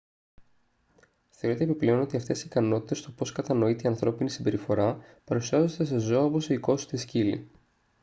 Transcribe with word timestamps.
θεωρείται 1.29 1.63
επιπλέον 1.63 1.99
ότι 1.99 2.15
αυτές 2.17 2.41
οι 2.41 2.43
ικανότητες 2.45 2.97
στο 2.97 3.11
πως 3.11 3.31
κατανοείται 3.31 3.83
η 3.83 3.89
ανθρώπινη 3.91 4.29
συμπεριφορά 4.29 4.99
παρουσιάζονται 5.25 5.85
σε 5.85 5.97
ζώα 5.99 6.23
όπως 6.23 6.49
οι 6.49 6.53
οικόσιτοι 6.53 6.97
σκύλοι 6.97 7.47